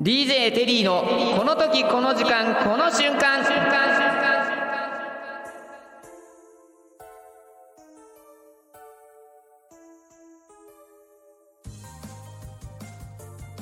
[0.00, 1.04] DJ テリーの
[1.38, 3.44] この時この時間この瞬間。
[3.44, 4.34] 瞬間瞬間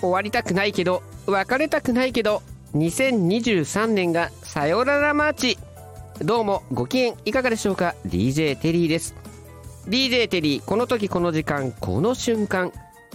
[0.00, 2.42] 終わりたくないけど別れたくないけど
[2.74, 5.58] 2023年がさよならマーチ。
[6.22, 9.14] どうもご機嫌いかがでしょうか？DJ テリーです。
[9.87, 12.72] DJ テリーこの時この時間この瞬間。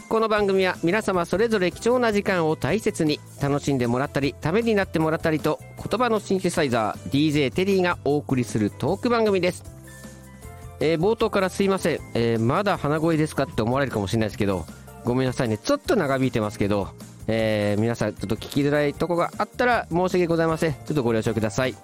[0.09, 9.65] この番組は皆様それぞれ貴重な時間を大切に楽しんでもらったりためになってもらったりと言葉のシンセサイザー DJ テリーがお送りするトーク番組です。
[10.79, 14.65] えー冒頭からすいません、えーまだ鼻声ですかって思われるかもしれないですけど
[15.03, 15.57] ごめんなさいね。
[15.57, 16.87] ちょっと長引いてますけど、
[17.27, 20.73] えー皆さんちょっと聞きづらいとこがあったら申し訳ございません。
[20.73, 21.75] ちょっとご了承ください。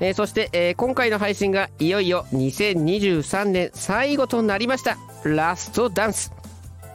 [0.00, 4.96] えーそして、えー今回の配信がいよいよ2023年最後となりました。
[5.24, 6.32] ラストダンス。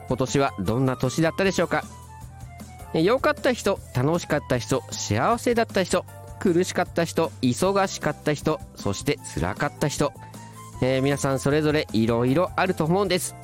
[0.08, 1.84] 今年はどんな年だったでしょうか？
[2.94, 6.06] 良かった人楽しかった人幸せだった人
[6.40, 10.12] 苦しかった人忙しかった人そして辛かった人、
[10.80, 13.34] えー皆さんそれぞれいろいろあると思うんです。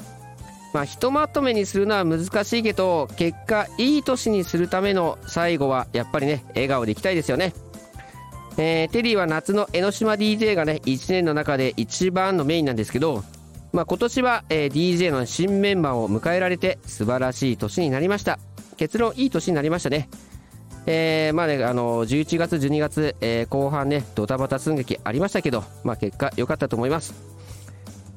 [0.73, 7.53] まあひとまとめにするのは難しいけど結果いい年にするための最後はやっぱりね笑顔でいきたいですよね。
[8.57, 13.23] えーテリーは夏の江ノ島 DJ がね1年の中で一番のメインなんですけど、
[13.75, 18.39] まあ、今年は、えー DJ の新メンバーを迎えられて素晴らしい年になりました
[18.77, 20.09] 結論いい年になりましたね
[20.87, 27.15] えーまあね、あの11月、12月、えー後半ね、ドタバタ寸劇ありましたけど、まあ、結果良かったと思います。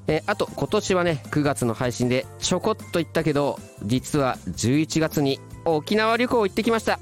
[0.07, 6.99] えーあと、今年はね、9月の配信でちょこっと言ったけど、実は11月に沖縄旅行行ってきました。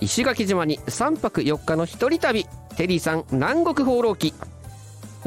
[0.00, 4.34] 石垣島に3泊4日の一人旅、テリーさん南国放浪記。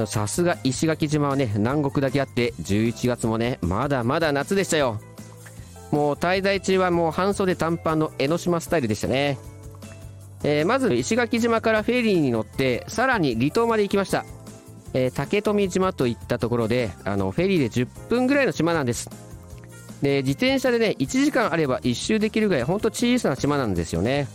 [0.06, 5.00] さすが石垣島はね、南国だけあって、11月もね、まだまだ夏でしたよ。
[5.92, 9.38] もう滞在中はもう半袖短パンの江ノ島スタイルでしたね。
[10.44, 14.26] えーまず石垣島からフェリーに乗って、さらに離島まで行きました。
[14.94, 19.10] えー竹富島といったところで、あの、フェリーで10分ぐらいの島なんです。
[20.02, 24.28] で、自転車でね、1時間あれば一周できるぐらい、ほんと小さな島なんですよね。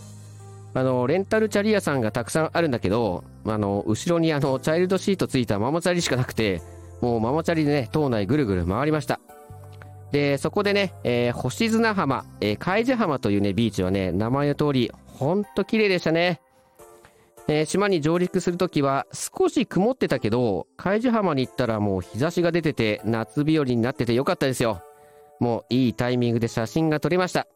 [0.75, 6.61] あの、レンタルチャリ屋さんがたくさんあるんだけど、あの、後ろにあの、チャイルドシートついたママチャリしかなくて、
[7.01, 9.19] もうママチャリでね、島内ぐるぐる回りました。
[10.11, 16.39] で、そこでね、えー星砂浜、えー海地浜というね、ビーチはね、名前の通り、ほんと綺麗でしたね。
[17.47, 24.81] えー島に上陸するときは少し曇ってたけど、海地浜に行ったらもう日差しが出てて、夏日和になっててよかったですよ。
[25.39, 27.47] もういいタイミングで写真が撮れました。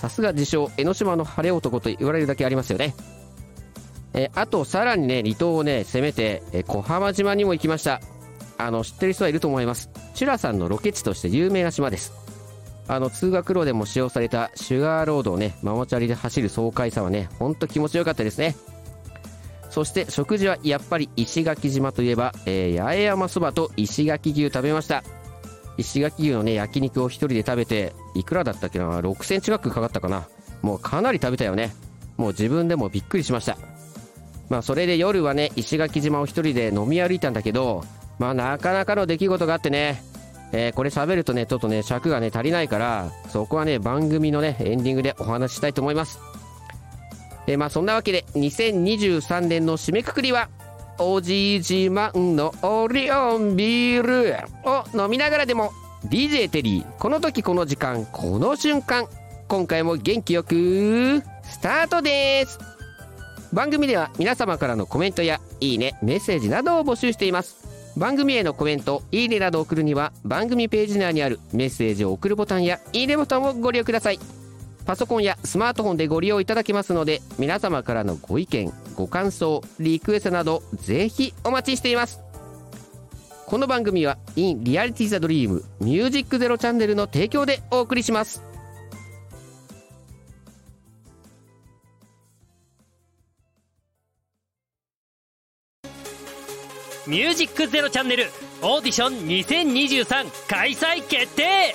[0.00, 2.94] さすが自称、江ノ島の晴れ男と言われるだけありますよね。
[4.14, 8.00] えーあと、さらにね、離島をね、攻めて、えー小浜島にも行きました。
[8.56, 9.90] あの、知ってる人はいると思います。
[10.14, 12.12] チュラさんのロケ地として有名な島です。
[12.88, 18.56] あの、通学路でも使用されたシュガーロードをね、ママチャリで走る爽快さはね、ほんと気持ちよかったですね。
[19.68, 25.04] そして食事はやっぱり石垣島といえば、えー八重山そばと石垣牛食べました。
[25.76, 30.28] 石垣牛のね、焼肉を一人で食べて、いくらだったっけな、6000近くかかったかな？
[30.62, 31.72] もうかなり食べたよね。
[32.16, 33.56] もう自分でもびっくりしました。
[34.48, 37.84] まあそれで夜はね、石垣島を一人で飲み歩いたんだけど、
[38.18, 40.02] まあなかなかの出来事があってね、
[40.52, 46.18] えーこれ喋るとね、ちょっとね、尺がね、足りないから、そこはね、番組のね、エンディングでお話ししたいと思います。
[47.46, 50.48] えーまあそんなわけで、2023年の締めくくりは、
[50.98, 55.72] おじいじまんのオリオンビールを飲みながらでも、
[56.06, 59.06] DJ テリー、この時この時間、この瞬間、
[59.48, 62.58] 今回も元気よく、スタートです
[63.52, 67.68] 番組では皆様からのコメントやいいね、メッセージなどを募集しています。
[67.96, 74.18] 番組へのコメント、いいねなどを送るには番組ページ内にあるメッセージを送るボタンやいいねボタンをご利用ください。
[74.86, 82.29] パソコンやスマートフォンでご利用いただけますので、皆様からのご意見、ご感想、リクエストなどぜひお待ちしています。
[83.50, 88.44] この番組は In Reality the Dream Music Zero チャンネルの提供でお送りします。
[97.08, 98.26] ミュージックゼロチャンネル
[98.62, 101.74] オーディション2023開催決定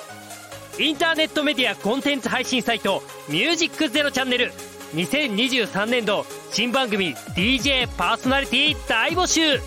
[0.79, 4.53] インターネットメディアコンテンツ配信サイトミュージックゼロチャンネル
[4.93, 9.59] 2023年度新番組 DJ パーソナリティ大募集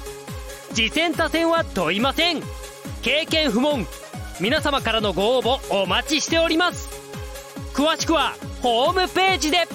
[0.72, 2.42] 次戦他戦は問いません。
[3.02, 3.86] 経験不問。
[4.40, 6.88] 皆様からのご応募お待ちしております。
[7.74, 9.66] 詳しくはホームページで。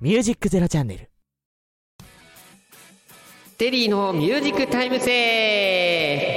[0.00, 1.10] ミュージックゼロチャンネル。
[3.56, 6.33] テリーのミュージックタイムセール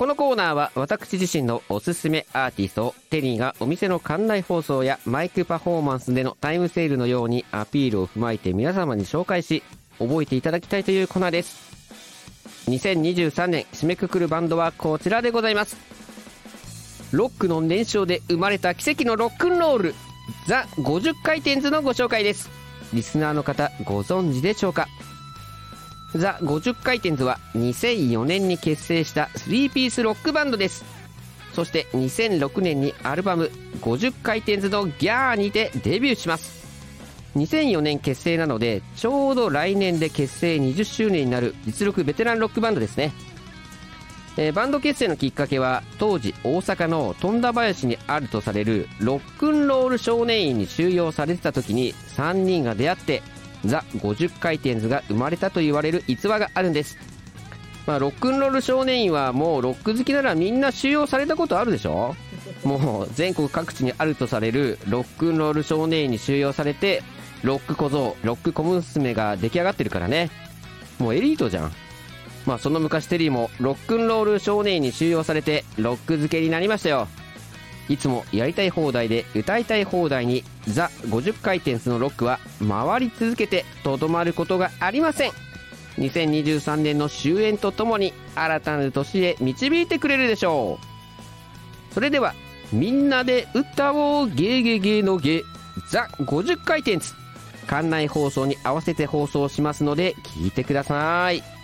[0.00, 9.62] このコーナーは私自身のおすすめアーティストをテリーがお店の館内放送やマイクパフォーマンスでのタイムセールのようにアピールを踏まえて皆様に紹介し
[9.98, 11.54] 覚えていただきたいというコーナーです。
[12.70, 15.76] 2023年締めくくるバンドはこちらでございます。
[17.12, 19.94] ロックの年少で生まれた奇跡のロックンロール
[20.48, 22.48] ザ50回転図のご紹介です。
[22.94, 24.88] リスナーの方ご存知でしょうか？
[26.14, 30.84] ザ・50回転図は2004年に結成した3ピースロックバンドです。
[31.52, 36.60] そして2006年にアルバム50回転図のギャーにてデビューします。
[37.36, 43.12] 2004年結成なのでちょうど来年で結成20周年になる実力ベテランロックバンドですね、
[44.36, 53.22] えーバンド結成のきっかけは当時大阪の富田林にあるとされるロックンロール少年院に収容されてた時に3人が出会って
[53.64, 56.96] ザ・50回転図が生まれたと言われる逸話があるんです。
[57.86, 62.14] まあ、ロックンロール少年院はもうロック好きならみんな収容されたことあるでしょ？
[62.62, 67.02] もう全国各地にあるとされるロックンロール少年院に収容されて
[67.42, 70.30] ロック小僧ロック小娘が出来上がってるからね。
[70.98, 71.72] もうエリートじゃん。
[72.46, 77.08] まあその昔テリーもロックンロール少年院に収容されてロック漬けになりましたよ。
[77.90, 85.32] いつもやりたい放題で歌いたい放題にザ50回転数のロックは回り続けてとどまることがありません。
[85.98, 90.78] 2023年の終焉とともに新たな年へ導いてくれるでしょ
[91.90, 91.94] う。
[91.94, 92.32] それでは
[92.72, 95.42] みんなで歌おうゲーゲーゲーのゲー
[95.88, 96.98] ザ50回転
[97.66, 101.59] 館内放送に合わせて放送しますので聞いてください。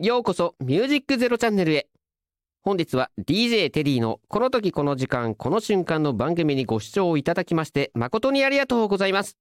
[0.00, 1.88] ようこそミュージックゼロチャンネルへ。
[2.62, 9.36] 本日は DJ テリーのこの時この時間この瞬間の番組にご視聴いただきまして誠にありがとうございます。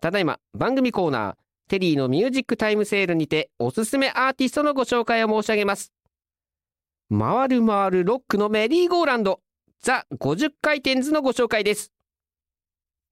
[0.00, 1.34] ただいま番組コーナー
[1.68, 5.92] テリーのミュージックタイムセールにておすすめアーティストのご紹介を申し上げます。
[7.16, 9.38] 回る回るロックのメリーゴーランド
[9.80, 11.92] ザ50回転図のご紹介です。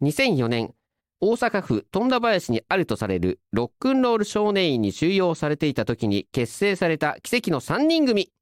[0.02, 0.74] 2004年
[1.22, 8.32] 大阪府富田林にあるとされるロックンロール少年院に収容されていた時に結成された奇跡の3人組。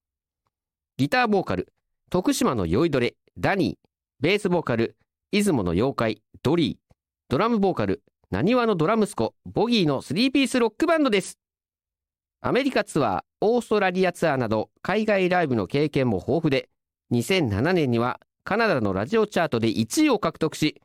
[0.97, 1.73] ギターボーカル
[2.09, 3.89] 徳島の酔いどれダニー。
[4.21, 4.97] ベースボーカル
[5.33, 6.95] 出雲の妖怪ドリー。
[7.29, 11.37] ドラムボーカルなにわのドラ息子ボギーの3ピースロックバンドです。
[12.41, 16.69] アメリカツアーオーストラリアツアーなど海外ライブの経験も豊富で
[17.13, 20.81] 2007年にはカナダのラジオチャートで1位を獲得し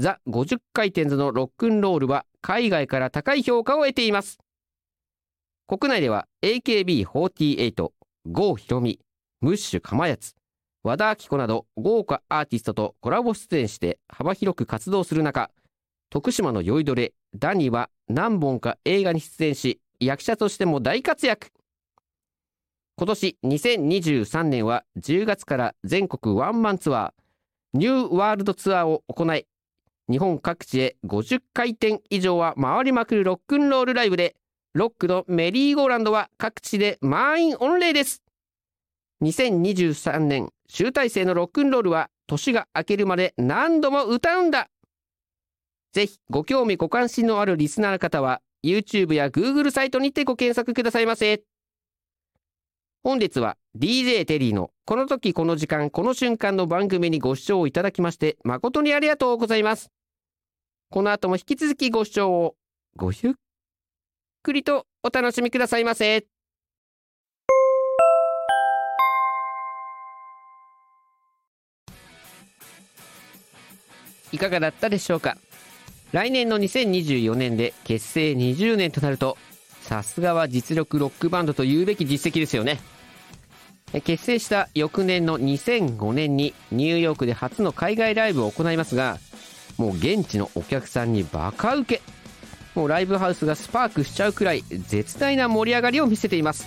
[0.00, 4.38] ザ・50回転図のロックンロールは海外から高い評価を得ています。
[5.68, 7.90] 国内では AKB48
[8.24, 8.98] 郷ひろみ
[9.42, 10.32] ムッシュかまやつ
[10.82, 15.50] 和田アキ子など豪華アーティストとコラボ出演して幅広く活動する中
[16.08, 21.48] 徳島の酔いどれダニは何本か映画に出演し役者としても大活躍。
[22.96, 29.46] 今年2023年は10月から全国ワンマンツアーニューワールドツアーを行い
[30.10, 34.34] 日本各地へ50回転以上は回りまくるロックンロールライブで
[34.74, 38.20] ロックのメリーゴーランドは各地で満員御礼です。
[39.22, 44.66] 2023年集大成のロックンロールは年が明けるまで何度も歌うんだ。
[45.92, 51.42] ぜひご興味ご関心のあるリスナーの方は YouTube や Google サイトにてご検索くださいませ。
[53.04, 59.88] 本日は DJ テリーのこの時この時間この瞬間の番組にご視聴いただきまして誠にありがとうございます。
[60.92, 62.56] この後も引き続きご視聴を
[62.96, 63.32] ごゆっ
[64.42, 66.26] くりとお楽しみくださいませ。
[74.32, 75.36] いかがだったでしょうか？
[76.10, 79.38] 来年の2024年で結成20年となると
[79.82, 82.80] さすがは実力ロックバンドと言うべき実績ですよね
[84.02, 89.18] 結成した翌年の2005年にニューヨークで初の海外ライブを行いますが
[89.80, 92.02] もう現地のお客さんにバカウケ。
[92.74, 96.66] もうライブハウスがスパークしちゃうくらい絶大な盛り上がりを見せています。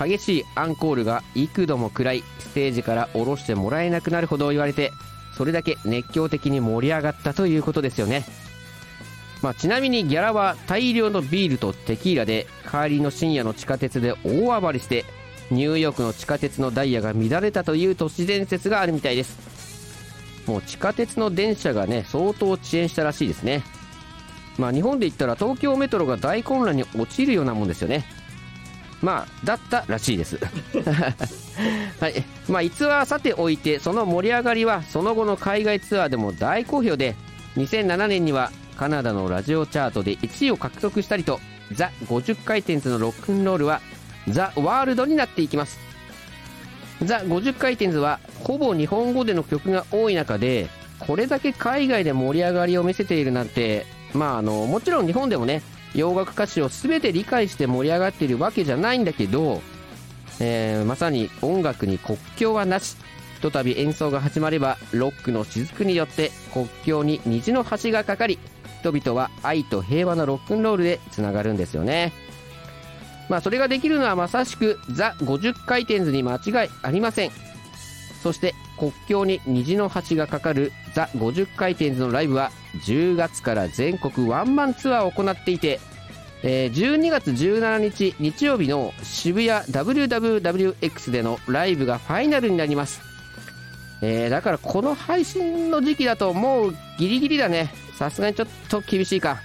[0.00, 4.90] 激しいアンコールが幾度も食らいステージから下ろしてもらえなくなるほど言われて
[5.36, 8.24] それだけ熱狂的に盛り上がったということですよね、
[9.42, 15.04] まあ、ちなみにギャラは大量のビールとテキーラで帰りの深夜の地下鉄で大暴れして
[15.50, 19.61] ニューヨークの地下鉄のダイヤが乱れたという都市伝説があるみたいです。
[20.46, 23.62] もう地下鉄の電車がね相当遅延したらしいですね。
[24.58, 28.04] まあ日本で言ったら東京メトロが大混乱に陥るようなもんですよね。
[29.00, 30.38] まあだったらしいです。
[32.00, 32.24] はい。
[32.48, 37.16] まあ逸話はさておいてその盛り上がりはその後の海外ツアーでも大好評で
[37.56, 41.40] 2007年にはカナダのラジオチャートで1位を獲得したりと
[41.72, 43.80] ザ50回転のロックンロールは
[44.28, 45.91] ザ・ワールドになっていきます。
[47.04, 50.68] ザ・50回転はほぼ日本語での曲が多い中で
[50.98, 55.62] これだけ海外で盛り上がりを見せているなんてまああのもちろん日本でもね
[55.94, 59.60] 洋楽歌詞を全て理解して盛り上がっているわけじゃないんだけど、
[60.40, 62.96] えー、まさに音楽に国境はなし
[63.36, 68.38] ひとたび演奏が始まればロックの雫によって国境に虹の橋がかかり
[68.80, 72.12] 人々は愛と平和のロックンロールでつながるんですよね。
[73.32, 77.30] まあそれができるのはまさしくザ50回転図に間違いありません。
[78.22, 82.50] そして国境に虹の橋がかかるザ50回転図のライブは
[82.84, 85.80] 10月から全国ワンマンツアーを行っていて、
[86.42, 93.00] え、12月17日日曜日の渋谷 WWWX でのライブがファイナルになります、
[94.02, 97.72] えー、だからこの配信の時期だともうギリギリだね。
[97.98, 99.40] さすがにちょっと厳しいか。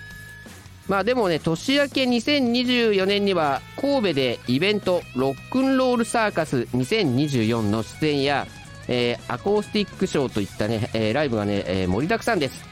[0.88, 8.48] まあでもね年明け2024年には神戸でイベントロックンロールサーカス2024の出演や
[8.88, 12.66] えー、アコースティックショーといったね、えー、ライブがね、えー、盛りだくさんです。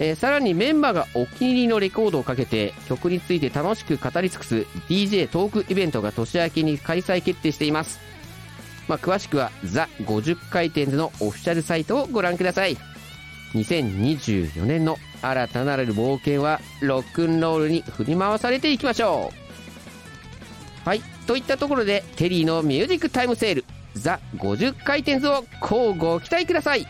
[0.00, 7.98] えー、さらにメンバーがお気に入りのレコードをかけて曲について楽しく語り尽くす DJ トークイベントが年明けに開催決定しています。
[8.86, 12.76] まあ、詳しくはザ50回転図のオフィシャルサイトをご覧ください。
[13.54, 19.32] 2024年の新たなる冒険はロックンロールに振り回されていきましょ
[20.84, 20.88] う。
[20.88, 21.00] はい。
[21.26, 23.64] といったところでテリーのミュージックタイムセール。
[23.98, 26.86] ザ50回転図を乞うご期待ください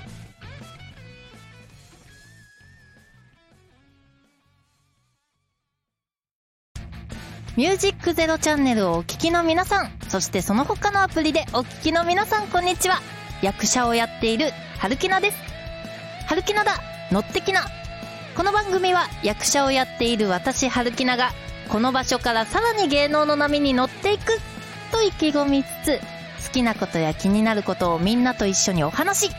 [7.56, 13.00] ミュージックゼロチャンネルをお聞きの皆さん、そしてその他のアプリでお聞きの皆さん、こんにちは。
[13.42, 15.36] 役者をやっている、春木菜です。
[16.28, 16.78] 春木菜だ
[17.10, 17.62] 乗ってきな
[18.38, 21.32] この番組は役者をやっている私、春木菜が、
[21.68, 24.38] この場所からさらに芸能の波に乗っていく
[24.92, 25.98] と意気込みつつ、
[26.46, 29.32] 好きなことや気になることをみんなと一緒にお話し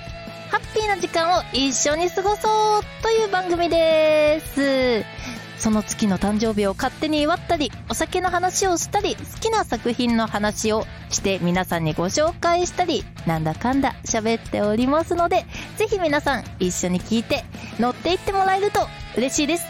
[0.51, 5.38] ハッピーな時間を一緒に過ごそうという番組です。
[5.59, 15.45] その月の誕生日を勝手に祝ったり、お酒の話をしたり、好きな作品の話をして皆さんにご紹介したり、なんだかんだ喋っておりますので、
[15.77, 17.43] ぜひ皆さん一緒に聞いて
[17.77, 18.87] 乗っていってもらえると
[19.17, 19.65] 嬉しいです。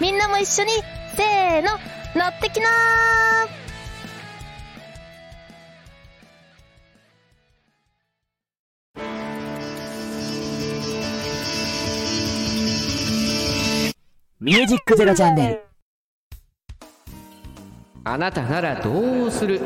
[0.00, 0.70] みんなも一緒に、
[1.16, 1.70] せーの、
[2.14, 3.65] 乗ってきなー
[14.46, 15.60] ミュージックゼロチャンネル。
[18.04, 19.60] あなたならどうする？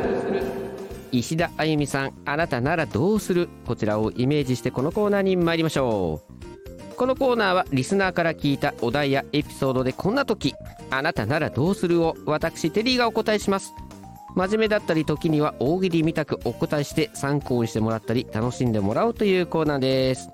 [1.13, 3.51] 石田あゆみさんあなたならどうする？
[3.67, 6.95] こちらをイメージしてこのコーナーに参りましょう。
[6.95, 10.55] このコーナーはリスナーから聞いたお題やエピソードでこんな時
[10.89, 13.75] あなたならどうするを私テリーがお答えします。
[14.35, 20.31] 真面目だったり時には大喜利みたくお答えして参考にしてもらったり楽しんでもらおうというコーナーです。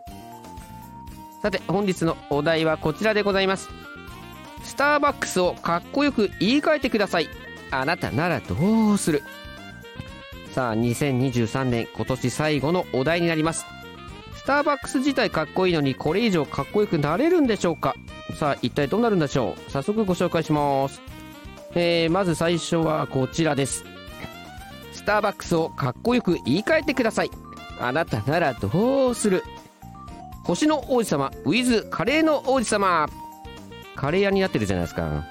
[1.42, 3.68] さて本日のお題はこちらでございます。
[4.66, 7.28] スターバックスをかっこよく言い換えてください。
[7.70, 9.22] あなたならどうする？
[10.52, 13.64] さあ2023年今年最後のお題になります。
[14.34, 17.94] スターバックス自体かっこいいのにこれ以上かっこよくなれるんでしょうか？
[18.38, 19.70] さあ一体どうなるんでしょう？
[19.70, 21.00] 早速ご紹介します。
[21.74, 23.84] えー、まず最初はこちらです。
[24.92, 27.30] スターバックスをかっこよく言い換えてください。
[27.80, 29.42] あなたならどうする？
[30.44, 33.08] 星の王子様 with カレーの王子様。
[33.96, 35.24] カレー屋になってるじゃないですか。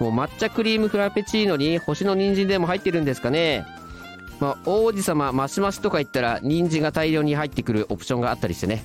[0.00, 3.66] もう抹茶クリームフラペチーノに星の人参でも入ってるんですかね。
[4.40, 8.84] まあ、王子様マシマシとか言ったら人参が大量に入ってくるオプションがあったりしてね。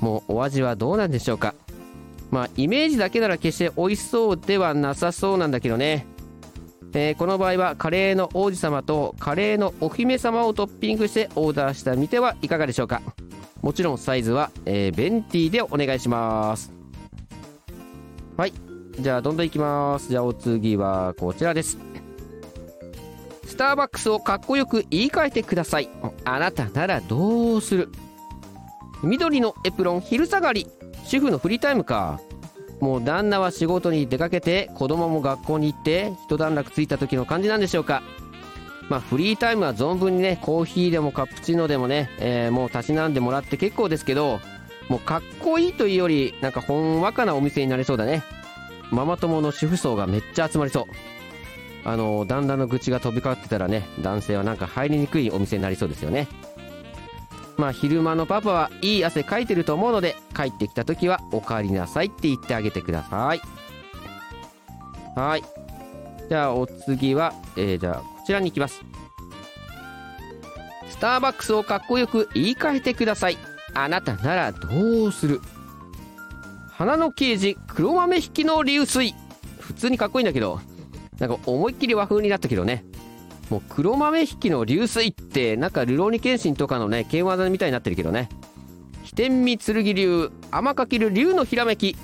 [0.00, 1.54] もうお味はどうなんでしょうか。
[2.30, 6.06] まあイメージだけなら決して美味しそうではなさそうなんだけどね。
[6.94, 13.02] えー、この場合はカレーの王子様とカレーのお姫様をトッピングしてオーダーしてみてはいかがでしょうか。
[13.62, 16.72] もちろんサイズは、えー、ベンティでお願いします。
[18.36, 18.52] はい。
[18.98, 20.08] じゃあどんどんいきます。
[20.08, 21.78] じゃあお次はこちらです。
[23.46, 25.88] スターバックスをかっこよく言い換えてください。
[26.24, 27.88] あなたならどうする？
[29.02, 30.66] 緑のエプロン昼下がり。
[31.04, 32.20] 主婦のフリータイムか。
[32.80, 38.02] もう旦那は仕事に出かけて子供も学校に行って一段落ついた時の感じなんでしょうか。
[38.88, 44.40] まあフリータイムは存分にねコーヒーでもカプチーノでもね、えー、もうたしなんでもらって結構ですけど
[44.88, 48.22] もうかっこいいというよりなんかほんわかなお店になりそうだね。
[48.92, 50.84] ママ友の主婦層がめっちゃ集まりそう。
[51.84, 56.28] あの旦那の愚痴が飛び交ってたらね男性はなんか入りにくいお店になりそうですよね。
[57.56, 63.40] まあ昼間のパパはいい汗かいてると思うので帰ってきた時はお帰りなさいって言ってあげてください。
[65.16, 65.42] はい。
[66.28, 68.82] じゃあお次は、えー、じゃあこちらに行きます。
[70.88, 73.38] スターバックスをかっこよく言い換えてください。
[73.74, 75.40] あなたならどうする？
[76.72, 79.14] 花のケージ黒豆引きの流水。
[79.60, 80.58] 普通にかっこいいんだけど
[81.18, 82.84] なんか思いっきり和風になったけどね。
[83.50, 88.30] もう黒豆引きの流水ってなんかルローニケンシンとかのね剣技みたいになってるけどね。
[89.04, 91.94] 飛天見剣流天かける竜のひらめき。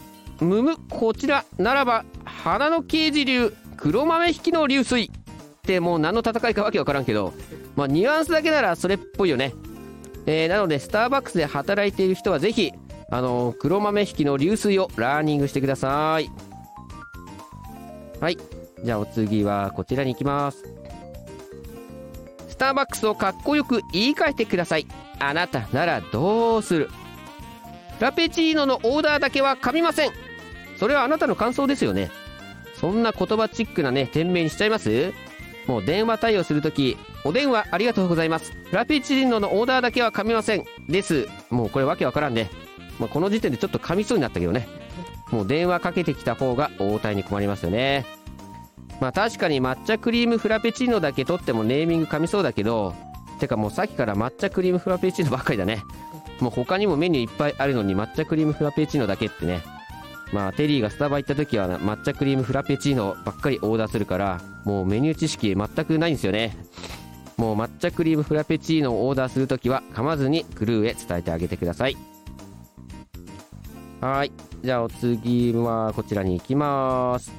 [0.40, 5.04] むむこちらならば花の刑事流黒豆引きの流水。
[5.06, 5.10] っ
[5.62, 7.32] てもう何の戦いかわけわからんけど。
[7.74, 9.54] まあニュアンスだけならそれっぽいよね。
[10.26, 12.70] えー、なのでスターバックスで働いている人はぜひ
[13.10, 16.30] あの、黒豆引きの流水をラーニングしてください。
[18.20, 18.36] はい。
[18.84, 20.64] じゃあお次はこちらに行きます。
[22.48, 24.86] スターバックスをかっこよく言い換えてください。
[25.20, 26.90] あなたならどうする。
[27.98, 30.10] ラペチーノのオーダーだけは噛みません。
[30.76, 32.10] それはあなたの感想ですよね。
[32.74, 35.12] そんな言葉チックなね店名にしちゃいます？
[35.66, 38.52] もう電話対応するときお電話ありがとうございます。
[38.52, 40.64] フラペチーノのオーダーだけは噛みません。
[40.88, 41.28] です。
[41.50, 42.48] もうこれわけわからんね、
[42.98, 44.66] まあ、この時点でちょっと噛みそうになったけどね。
[45.30, 48.06] もう電話かけてきた方が応対に困りますよね。
[49.00, 52.94] まあ確かに抹茶クリームフラペチーノだけ取ってもネーミング噛みそうだけど
[53.38, 55.82] てかもうさっきから抹茶クリームフラペチーノばっかりだね。
[56.40, 59.62] もう他にもメニューいっぱいあるのに抹茶クリームフラペチーノだけってね。
[60.32, 66.56] まあテリーがスタバ行った時は抹茶クリームフラペチーノばっかりオーダーするからもうメニュー知識全くないんですよね。
[67.36, 71.96] もう抹茶クリームフラペチーノをオーダーするときは噛まずにクルーへ伝えてあげてください。
[74.00, 74.32] はい。
[74.62, 77.32] じゃあお次はこちらに行きます。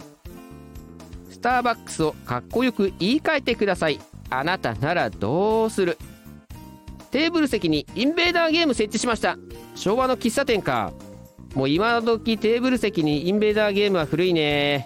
[1.30, 4.00] スターバックスをかっこよく言い換えてください。
[4.30, 5.98] あなたならどうする？
[7.12, 9.38] テーブル席にインベーダーゲーム設置しました。
[9.76, 10.92] 昭和の喫茶店か。
[11.56, 14.86] もう今時テーブル席にインベーダーゲームは古いね。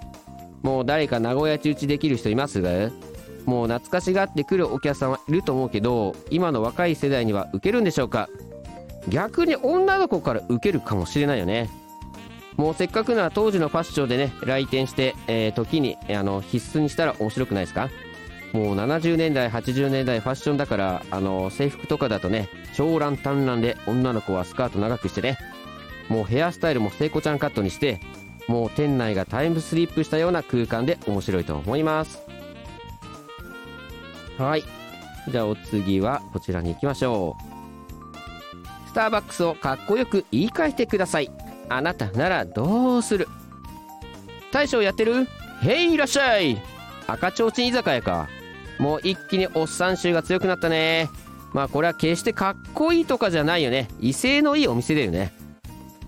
[0.62, 2.62] もう誰か名古屋中打ちできる人います？
[3.46, 8.30] もう懐かしがってくるお客さんはいると思うけど今の若い世代には受けるんでしょうか？
[9.10, 11.70] 逆に女の子から受けるかもしれないよね。
[12.58, 17.90] もうせっかくなら当時のファッションでね来店して、えー、時にあの必須にしたら面白くないですか？
[18.54, 25.40] もう70年代80年代ファッションだからあの制服とかだとね長乱短乱で女の子はスカート長くしてね
[26.10, 28.00] もうヘアスタイルも聖子ちゃんカットにして
[28.48, 32.22] もう店内がタイムスリップしたような空間で面白いと思います。
[34.38, 34.64] はい。
[35.30, 37.53] じゃあお次はこちらに行きましょう。
[38.94, 41.32] スターバックスをかっこよく言い換えてください。
[41.68, 43.28] あなたならどうする？
[44.52, 45.28] 大将やってる？
[45.64, 46.62] へいいらっしゃい。
[47.08, 48.30] 赤ちょうちん居酒屋か。
[48.78, 51.10] もう一気におっさん臭が強くなったね。
[51.54, 53.88] まあこれは決してかっこいいとかじゃないよね。
[54.00, 55.34] 威勢のいいお店だよね。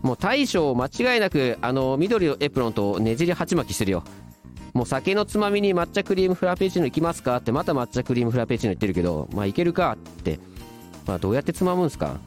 [0.04, 4.04] もう大将間違いなくあの緑のエプロンとねじり鉢巻きしてるよ。
[4.76, 7.38] もう酒のつまみに抹茶クリームフラペチーノ行きますか？
[7.38, 9.98] ってまた抹茶クリームフラペチーノ言ってるけどまあいけるか？
[10.20, 10.38] って。
[11.08, 12.20] まあどうやってつまむんすか？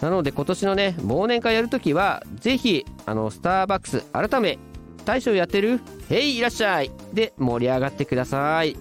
[0.00, 4.58] なので今年のね忘年会やるときはぜひあのスターバックス改め
[5.04, 8.76] 大将やってるへいいらっしゃいで盛り上がってください。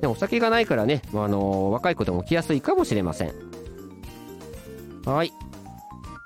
[0.00, 3.32] でお酒がないからね、あの若い子でも来やすいかもしれません。
[5.06, 5.32] はい。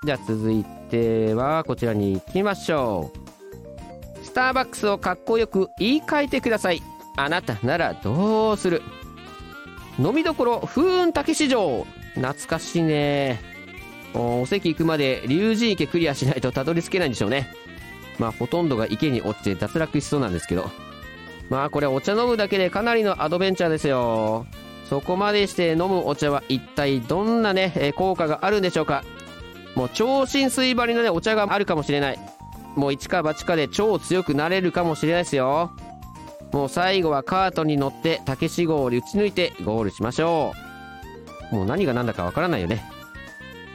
[0.04, 3.10] じゃあ続いてはこちらに行きましょ
[4.22, 4.24] う。
[4.24, 6.82] スターバックスをかっこよく言い換えてください。
[7.18, 8.80] あなたならどうする？
[9.98, 11.86] 飲みどころ風雲竹市場。
[12.14, 13.40] 懐かしいね。
[14.16, 17.48] お席行くまで龍神池クリアしないとたどり着けないんでしょうね。
[18.18, 20.70] まあほとんどが池に落ちて脱落しそうなんですけど。
[21.50, 24.46] まあこれお茶飲むだけでかなりのアドベンチャーですよ。
[24.88, 29.05] そこまでして飲むお茶は一体どんなね、効果があるんでしょうか。
[29.74, 32.18] もう超浸水張りのねお茶があるかもしれない。
[32.74, 35.72] もう一か八かで超強くなれるかもしれないですよ。
[36.52, 40.52] もう最後はカートに乗って竹志号を打ち抜いてゴールしましょ
[41.52, 41.55] う。
[41.55, 42.85] もう何が何だかわからないよね。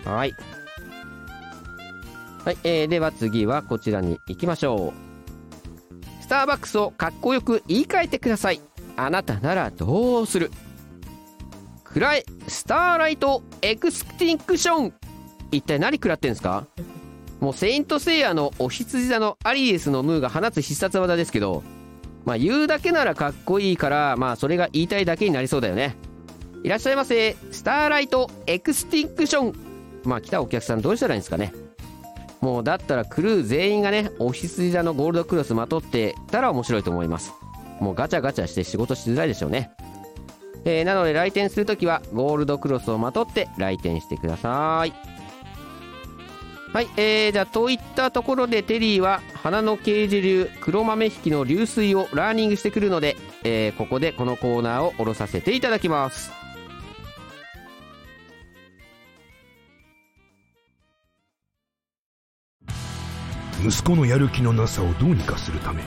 [0.06, 0.36] はい。
[2.44, 6.24] はい、えー、では次はこちらに行きましょう。
[6.24, 8.62] スターバックスをかっこよく言い換えてください。
[8.96, 10.52] あなたならどうする？
[11.84, 14.94] 暗いスターライトエクスティンクション
[15.52, 16.66] 一体何食らってんですか？
[17.40, 21.64] もうセイントセイヤのお羊座のアリエスのムーが放つ必殺技ですけど、
[22.24, 25.96] まあ言うだけならかっこいいから、まあそれが言いたいだけになりそうだよね。
[26.64, 27.36] いらっしゃいませ。
[27.52, 29.71] スターライトエクスティンクション
[30.04, 31.54] まあ来たお客さんどうしたらいいんですかね
[32.40, 37.34] もうだったらクルー全員がねオフィス座のゴールドクロスまとってたら面白いと思います
[37.82, 39.72] もうガチャガチャして仕事しづらいでしょうね。
[40.64, 44.94] えーなので来店するときはゴールドクロスをまとって来店してください。
[46.72, 56.41] はい、えー、じゃあ、といったところでテリーは花の啓示流黒豆引きの流水をラーニングしてくるので、えーここでこのコーナーを下ろさせていただきます。
[63.64, 65.84] 息子のやる気のなさをどうにかするため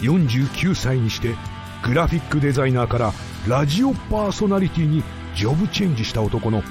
[0.00, 1.34] 49歳にして
[1.82, 3.12] グラフィックデザイナーから
[3.48, 5.02] ラジオパーソナリティに
[5.34, 6.62] ジョブチェンジした男の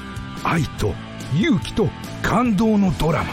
[0.43, 0.93] 愛と
[1.33, 1.87] 勇気と
[2.21, 3.29] 感動のドラマ。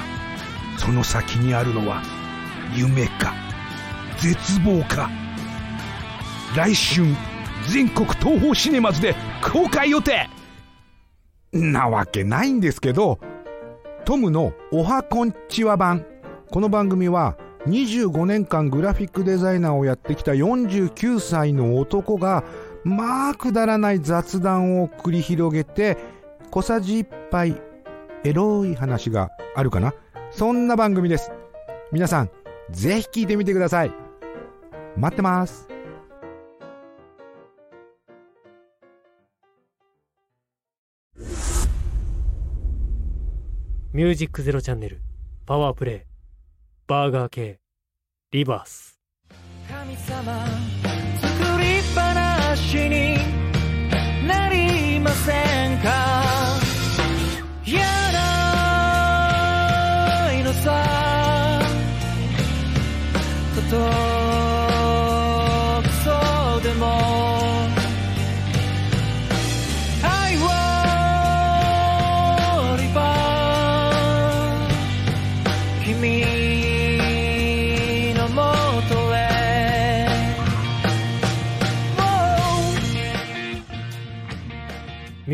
[0.79, 2.03] その先にあるのは
[2.75, 3.35] 夢か
[4.19, 5.11] 絶望か。
[6.57, 7.07] 来春
[7.69, 10.29] 全国東宝シネマズで公開予定。
[11.53, 13.19] なわけないんですけど
[14.05, 16.12] トムのおはこんちは版。
[16.53, 22.45] この番組は25年間グラフィックデザイナーをやってきた49歳の男が
[22.85, 25.97] まあくだらない雑談を繰り広げて
[26.51, 27.63] 小さじ1杯
[28.25, 29.95] エロい話があるかな？
[30.31, 31.33] そんな番組です。
[31.91, 32.31] 皆さん
[32.71, 33.93] ぜひ聞いてみてください。
[34.99, 35.71] 待ってます。
[43.95, 45.01] ミュージックゼロチャンネル
[45.47, 46.12] パワープレイ。
[46.93, 47.59] バーガー系
[48.33, 49.01] リバース。
[49.67, 50.45] 神様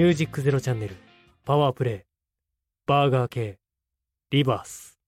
[0.08, 0.96] ュージックゼロチャンネル
[1.44, 2.00] パワープレイ
[2.86, 3.58] バーガー系
[4.30, 4.98] リバース。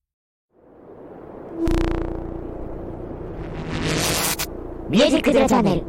[4.91, 5.85] ミュージックゼロチャンネル。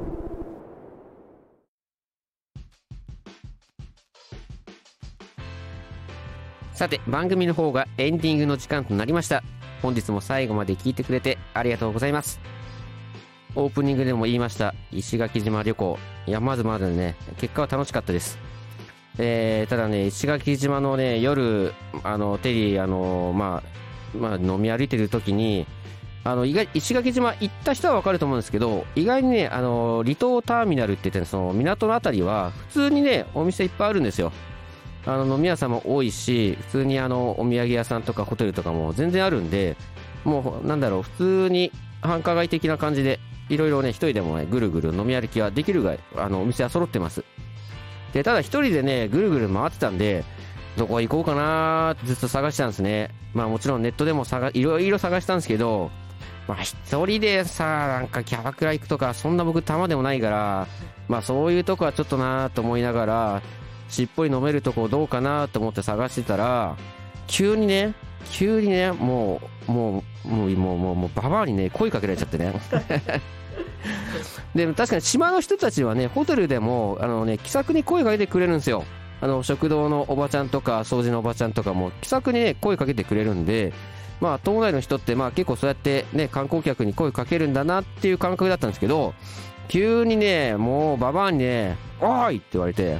[6.74, 9.44] さて番組の方がエンディングの時間となりました。
[9.82, 12.40] 本日も最後まで聞いてくれてありがとうございます。
[13.56, 16.00] オープニングでも言いました石垣島旅行。
[16.28, 18.38] いやまずまずね結果は楽しかったです
[19.18, 23.62] えー、ただね石垣島のね夜あのテリーあのま
[24.16, 25.68] あまあ飲み歩いてる時に
[26.24, 34.32] あの意外石垣島行った人は分かると思うんですけど意外にねあの離島ターミナルって言ってその港のあたりは普通にねお店いっぱいあるんですよ。
[35.04, 39.76] あの飲み屋さんも多いし普通にあのお土産屋さんとかホテルとかも全然あるんで
[40.24, 41.72] もうなんだろう普通に
[42.02, 43.20] 繁華街的な感じで
[43.50, 47.24] いろいろね一人でもねぐるぐる飲み歩きはできるぐらいあのお店は揃ってます。
[48.14, 50.24] でただ一人でねぐるぐる回ってたんで
[50.78, 53.10] どこ行こうかなーってずっと探してたんですね。
[53.34, 55.92] まあもちろんネットでも探いろいろ探したんですけど
[56.48, 60.68] まあ一人でさなんかキャバクラ行くとかそんな僕玉でもないから
[61.08, 63.42] まあそういうとこはちょっとなーと思いながら
[63.90, 66.76] しっぽり飲めるとこどうかなと思って探してたら
[67.28, 67.94] 急にね
[68.32, 72.54] 急にねもうもうもうもうもうもうババアにね声かけられちゃってね。
[74.56, 78.84] でも確かに島の人たちはねホテルでもあのね気さくに声かけてくれるんですよ
[79.22, 83.74] あの食堂のおばちゃんとか掃除のおばちゃんとかも気さくにね声かけてくれるんで
[84.20, 89.14] まあ島内の人ってまあ結構そうやってね観光客に声かけるんだなっていう感覚だったんですけど
[89.68, 93.00] 急にねもうババアにね「おい!」って言われて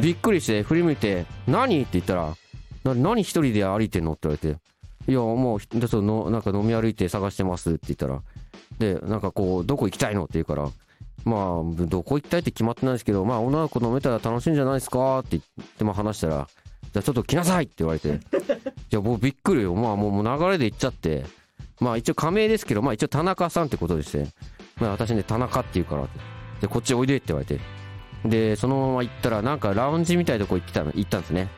[0.00, 2.34] びっくりして振り向いて「何?」って言ったら
[2.84, 4.58] 「な何一人で歩いてんの?」って言われて
[5.08, 8.20] 「いやもうひちょっとのなんか飲み歩いて探してます」って言ったら
[8.78, 10.68] でなんかこう「どこ行きたいの?」って言うから
[11.24, 15.20] まあどこ行きたいって決まってないですけどまあ女の子飲めたら楽しいんじゃないですか？
[15.20, 16.48] って言ってまあ話したら
[16.92, 18.08] 「じゃあちょっと来なさい!」って言われて。
[18.88, 19.74] いやもうびっくりよ。
[19.74, 21.24] まあもうもう流れで行っちゃって。
[21.80, 24.28] まあ一応仮名ですけどまあ一応田中さんってことでして。
[24.80, 26.20] まあ私ね田中って言うからって。
[26.60, 27.58] でこっちおいでって言われて。
[28.24, 31.48] でそのまま行ったらなんかラウンジみたいなとこ行ってたの行ったんですね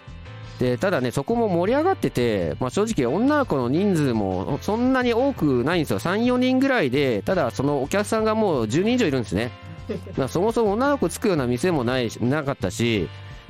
[0.58, 5.98] でただねそこも盛り上がってて、まあ、正直女の子の人数もそんなに多くないんですよ。
[6.00, 9.52] 34人ぐらいでただそのお客さんがもう10人以上いるんですね。
[9.88, 13.08] だからそもそも女の子つくような店もないしなかったし、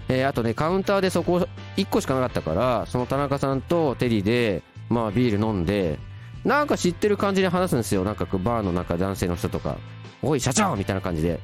[0.09, 5.99] えーあとねカウンターでそこ1個しかなかったからその田中さんとテリーでまあビール飲んで
[6.45, 8.05] なんか知ってる感じで話すんですよ。
[8.05, 9.77] なんかバーの中男性の人とか
[10.23, 11.41] 「おい社長!」みたいな感じで。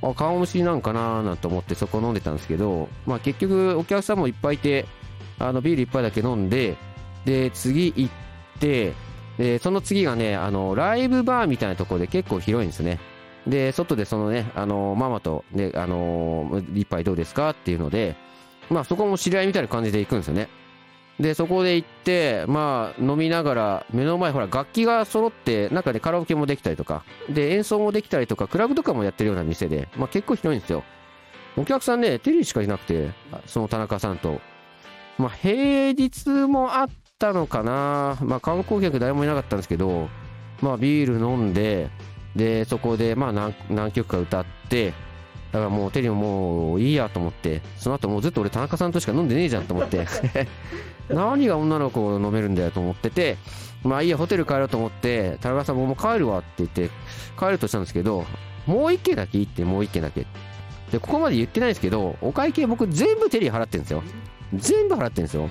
[0.00, 4.86] あ顔見知りなんかなーなんて思ってそこ飲んでたんですけど、まあ、結局お客さんもいっぱいいて
[5.38, 6.76] あのビール一杯だけ飲んで
[7.24, 8.10] で次行っ
[8.60, 8.94] て
[9.38, 12.98] でその次がねあのライブバーみたいなところで結構広いんですね。
[13.46, 18.14] で外でそのね、あのママと、ねあの一杯どうですかっていうので、
[18.68, 20.48] まあ、そこも知り合いみたいな感じで行くんですよね。
[21.18, 30.84] でそこで行って、まあ、飲みながら目の前ほら楽器が揃って中でカラオケもできたりとかで演奏もできたりとかクラブとかもやってるような店で、まあ、結構広いんですよ。
[31.56, 33.10] お客さんねテリーしかいなくて
[33.46, 34.40] その田中さんと、
[35.18, 40.08] まあ、平日もあったのかな、まあ、観光客誰もいなかったんですけど、
[40.62, 41.90] まあ、ビール飲んで
[42.36, 44.92] でそこでまあ何何曲か歌って
[45.50, 50.06] だからもうテリーももういいやと思ってその後もうずっと俺田中さんとしか飲んでねえじゃんと思って
[51.08, 53.36] 何が女の子飲めるんだよと思ってて
[53.82, 56.90] まあいいやホテル帰ろうと思って田中さんももう帰るわって言って
[57.38, 58.24] 帰るとしたんですけど
[58.66, 60.26] もう一軒だけいいってもう一軒だけ。
[60.92, 64.02] でここまで言ってないんですけどお会計僕全部テリー払ってるんですよ
[64.54, 65.50] 全部払ってるんですよ。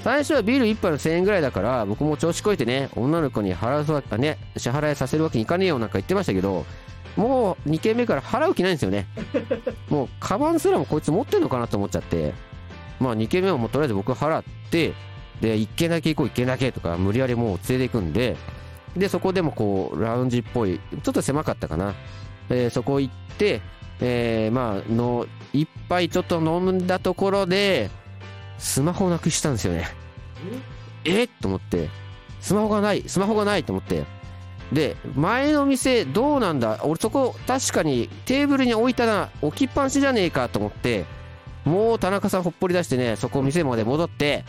[0.00, 6.64] 最初はビール1杯の1000円ぐらいだから僕も調子こいてね女の子に払うわけね支払いさせるわけにいかねえよなんか言ってましたけど
[7.16, 9.06] もう2軒目から払う気ないんですよね。
[9.90, 12.32] もうカバンすらもこいつ持ってんのかなと思っちゃって。
[13.00, 14.92] まあ2軒目はもうとりあえず僕払って
[15.40, 18.36] で1軒だけ行こう1軒だけとか無理やりもう連れて行くんで
[18.96, 21.94] でそこでもこうラウンジっぽいちょっと狭かったかな、
[22.50, 23.60] えーそこ行って、
[24.00, 27.90] えーまあの一杯ちょっと飲んだところで
[28.58, 29.88] スマホをなくしたんですよね。
[31.04, 31.24] え？
[31.24, 31.88] っと思って。
[32.40, 33.04] スマホがない。
[33.06, 34.04] スマホがないと思って。
[34.72, 36.80] で前の店どうなんだ？
[36.84, 41.06] 俺そこ確かにテーブルに置いたな置きっぱなしじゃねえかと思って
[41.64, 44.44] もう田中さんほっぽり出してねそこ店まで戻って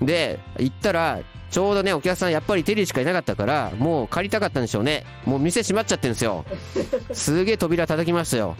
[0.00, 5.04] で行ったらちょうどねお客さんやっぱりテリーしかいなかったからもう帰りたかったんでしょうね。
[5.26, 6.44] もう店閉まっちゃってるんですよ。
[7.12, 8.56] すげえ扉叩きましたよ。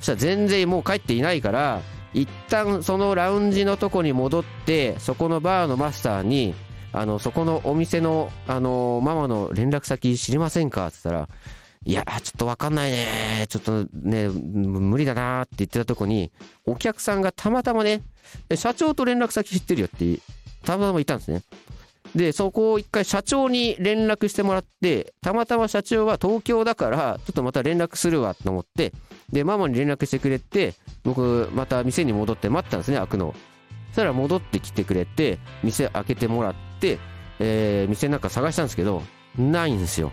[0.00, 1.80] そしたら全然もう帰っていないから
[2.12, 6.54] 一旦そのラウンジのとこに戻ってそこのバーのマスターに
[6.92, 10.88] あのそこのお店のあのママの連絡先知りませんか？
[10.88, 11.28] って言ったら
[11.84, 13.46] いやちょっとわかんないね。
[13.48, 16.32] ちょっとね無理だなって言ってたとこに
[16.66, 18.02] お客さんがたまたまね
[18.54, 20.20] 社長と連絡先知ってるよって
[20.64, 21.42] たまたまいたんですね。
[22.16, 28.92] でそこを一回社長に連絡してもらってたまたま社長は東京だからちょっとまた連絡するわと思って
[29.30, 33.34] でママに連絡してくれて僕また店に戻って待ってたんですね開くの。
[33.88, 36.98] そしたら戻ってきてくれて店開けてもらって、
[37.38, 39.02] えー店の中探したんですけど
[39.38, 40.12] ないんですよ。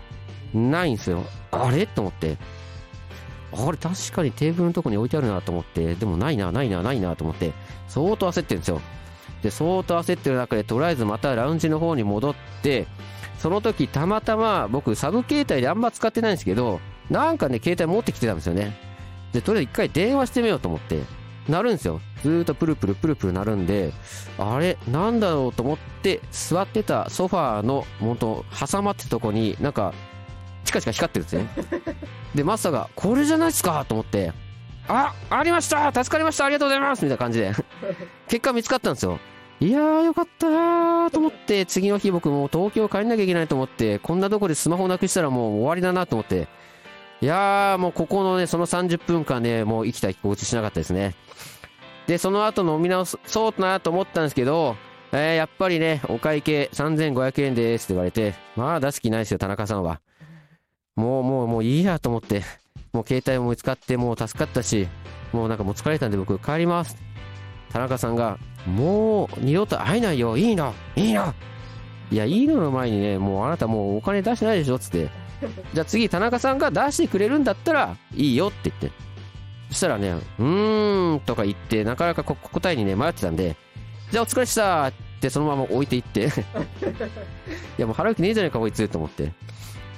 [0.54, 1.24] ないんですよ。
[1.50, 1.86] あれ？
[1.86, 2.38] と思って。
[3.52, 3.76] あれ？
[3.76, 5.94] 確かにテーブルのとこに置いてあるなと思って。
[5.94, 7.52] でもないなないなないなと思って。
[7.88, 8.80] 相当焦ってるんですよ。
[9.42, 12.88] で相当焦ってる中でとりあえずまたラウンジの方に戻って
[13.38, 18.87] その時たまたま僕サブ携帯であんま使ってないんですけどなんかね携帯持ってきてたんですよね。
[19.32, 21.00] でとりあえず一回電話してみようと思って
[21.48, 22.00] 鳴るんですよ。
[22.22, 23.92] ずーっとプルプルプルプル鳴るんで
[24.38, 29.94] あれなんだろうと思って座ってたソファーの元挟まってたとこになんか
[30.64, 31.94] チカチカ光ってるんですね。
[32.34, 34.32] でマスターが「これじゃないですか!」と思って
[34.88, 35.92] 「あありました!
[35.92, 36.44] 助かりました!
[36.44, 37.52] ありがとうございます!」みたいな感じで。
[38.28, 39.18] 結果見つかったんですよ。
[39.60, 46.46] いやーよかったーと思って次の日僕もう東京帰んなきゃいけないと思ってこんなとこでスマホなくしたらもう終わりだなと思って
[47.20, 51.14] いやーもうここのねその30分間ねもう生きた心地しなかったですね。
[52.06, 54.76] でその後飲み直そうなと思ったんですけど
[55.12, 60.00] えーやっぱりねお会計3500円ですって言われてまあ出す気ないですよ田中さんは。
[60.96, 62.42] もうもうもういいやと思って
[62.92, 64.88] もう携帯も見つかってもう助かったし
[65.32, 66.96] もうなんかもう疲れたんで僕帰ります。
[67.72, 70.36] 田中さんがもう二度と会えないよ。
[70.36, 70.72] いいの。
[70.96, 71.34] いいの。
[72.10, 75.10] いやいいのの前にねもうあなたもうお金出してないでしょつって
[75.72, 79.08] じゃあ次田中さんが出してくれるんだったらいいよって言って。
[79.70, 83.54] そしたらねうーんとか言ってなかなかこ答えにね迷ってたんで
[84.10, 86.28] じゃあお疲れっしたってそのまま置いていって。
[87.78, 89.32] いやもう払う気ねえじゃねえかこいつと思って。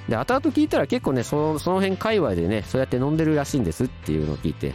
[0.09, 4.73] で後々聞いたら結構ねそのその辺界隈でねそうやって飲んでるらしいんですっていうのを聞いて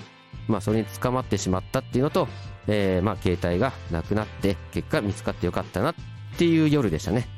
[0.48, 2.29] まあそれに捕まってしまったっていうのと、
[2.68, 5.94] えーまあ携帯がなくなって結果見つかってよかったなっ
[6.38, 7.29] ていう夜でしたね。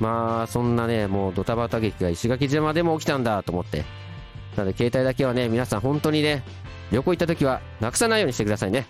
[0.00, 3.84] まあそんなねもうドタバタ劇が石垣島でも起きたんだと思って。
[4.56, 6.42] なので携帯だけはね皆さん本当にね
[6.90, 8.86] 旅行行った時はなくさないようにしてくださいね。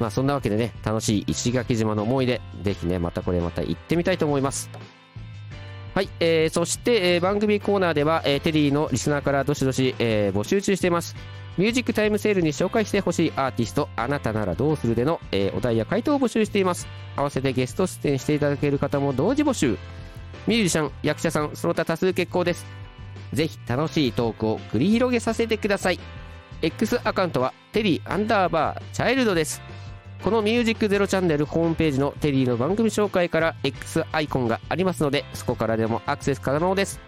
[0.00, 4.70] まあそんなわけでね楽しい石垣島の思い出ぜひねまたこれまた行ってみたいと思います。
[5.94, 11.16] はい、えーそして、えー番組コーナーでは、えーテリーのリスナーからどしどし、えー募集中しています。
[11.58, 16.86] ミュージックタイムセールに紹介してほしいアーティストあなたならどうするでの、えーお題や回答を募集しています。
[17.16, 19.76] 合わせてゲスト出演していただける方も同時募集。
[20.46, 22.64] ミュージシャン役者さんその他多数結構です。
[23.32, 26.00] ぜひ楽しいトークを繰り広げさせてください。
[26.62, 29.62] X アカウントはテリーアンダーバーチャイルドです。
[30.22, 37.00] この「ミュージックゼロチャンネル」ホームページのテリーの番組紹介から X アイコンがありますのでそこからでもアクセス可能です、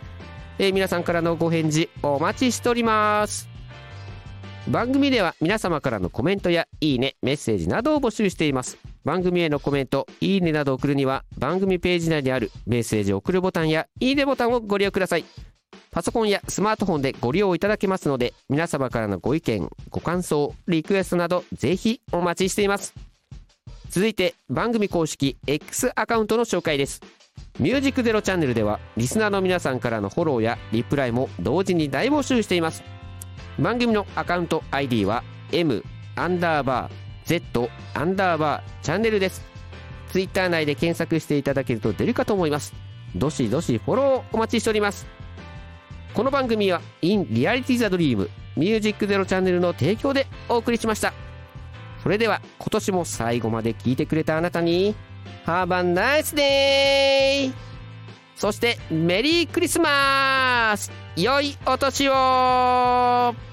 [0.58, 3.51] えー皆さんからのご返事お待ちしております。
[4.68, 8.78] 番組では皆様からのコメントやいいねメッセージなどを募集しています。
[9.04, 15.24] 番組へのコメントいいねなどを送るには番組ページ内にあるメッセージを送るボタンやいいねボタンをご利用ください。
[15.90, 22.94] パソコンやスマートフォンでご利用いただけますので皆様からのご意見ご感想リクエストなどぜひお待ちしています。
[23.90, 27.00] 続いて番組公式 X アカウントの紹介です。
[27.58, 33.01] ミュージックゼロチャンネルではリスナーの皆さんからのフォローやリプライも同時に大募集しています。
[33.58, 35.84] 番組のアカウント ID は M
[36.16, 36.92] アンダーバー
[37.24, 39.42] Z アンダーバーチャンネルです。
[40.10, 42.74] ツイッター内で検索していただけると出るかと思います。
[43.14, 45.06] どしどしフォローお待ちしております。
[46.14, 51.12] この番組は In Reality the Dream ミュージックゼロチャンネルの提供でお送りしました。
[52.02, 54.94] それでは今年も最後まで聞いてくれたあなたに
[55.46, 57.71] Have a nice day!
[58.42, 60.90] そしてメリークリスマス。
[61.14, 63.51] 良いお年を。